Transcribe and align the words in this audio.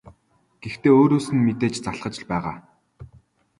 Гэхдээ 0.61 0.93
өөрөөс 0.99 1.27
нь 1.33 1.43
мэдээж 1.45 1.75
залхаж 1.83 2.15
л 2.19 2.25
байгаа. 2.31 2.57